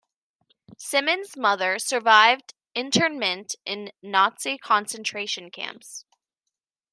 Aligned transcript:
Simmons' 0.79 1.37
mother 1.37 1.77
survived 1.77 2.55
internment 2.73 3.53
in 3.67 3.91
Nazi 4.01 4.57
concentration 4.57 5.51
camps. 5.51 6.05